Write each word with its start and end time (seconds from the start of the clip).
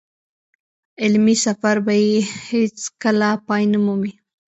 علمي 1.01 1.35
سفر 1.45 1.75
به 1.85 1.93
يې 2.05 2.17
هېڅ 2.49 2.77
کله 3.01 3.29
پای 3.47 3.63
نه 3.71 3.79
مومي. 3.85 4.11